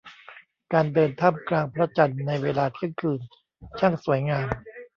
[0.73, 3.19] การเดินท่ามกลางพระจันทร์ในเวลาเที่ยงคืน
[3.79, 4.47] ช่างสวยงาม